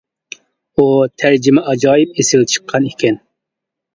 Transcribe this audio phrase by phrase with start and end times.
[0.77, 0.85] ئۇ
[1.23, 3.21] تەرجىمە ئاجايىپ ئېسىل چىققان ئىكەن.